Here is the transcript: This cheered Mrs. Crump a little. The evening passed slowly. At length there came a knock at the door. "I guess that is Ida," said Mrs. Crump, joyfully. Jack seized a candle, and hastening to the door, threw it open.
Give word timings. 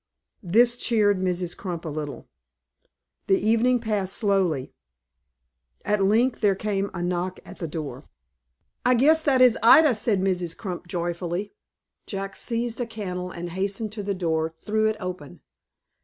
This 0.41 0.77
cheered 0.77 1.19
Mrs. 1.19 1.55
Crump 1.55 1.85
a 1.85 1.89
little. 1.89 2.27
The 3.27 3.37
evening 3.39 3.79
passed 3.79 4.13
slowly. 4.13 4.73
At 5.85 6.03
length 6.03 6.41
there 6.41 6.55
came 6.55 6.89
a 6.95 7.03
knock 7.03 7.39
at 7.45 7.59
the 7.59 7.67
door. 7.67 8.05
"I 8.83 8.95
guess 8.95 9.21
that 9.21 9.43
is 9.43 9.59
Ida," 9.61 9.93
said 9.93 10.19
Mrs. 10.19 10.57
Crump, 10.57 10.87
joyfully. 10.87 11.53
Jack 12.07 12.35
seized 12.35 12.81
a 12.81 12.87
candle, 12.87 13.29
and 13.29 13.51
hastening 13.51 13.91
to 13.91 14.01
the 14.01 14.15
door, 14.15 14.55
threw 14.65 14.87
it 14.89 14.95
open. 14.99 15.41